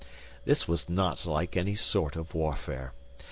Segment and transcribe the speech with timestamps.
[0.45, 2.91] This was not like any sort of warfare.